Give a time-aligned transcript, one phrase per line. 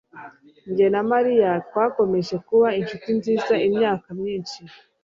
[0.75, 4.59] Jye na Mariya twakomeje kuba inshuti nziza imyaka myinshi.